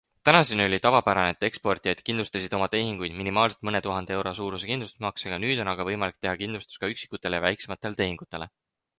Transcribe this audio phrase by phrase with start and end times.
[0.27, 5.61] Tänaseni oli tavapärane, et eksportijad kindlustasid oma tehinguid minimaalselt mõne tuhande euro suuruse kindlustusmaksega, nüüd
[5.65, 8.49] on aga võimalik teha kindlustus ka üksikutele ja väiksematele tehingutele.